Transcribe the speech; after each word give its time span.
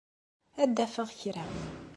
Ad 0.61 0.69
d-afeɣ 0.75 1.09
kra. 1.19 1.45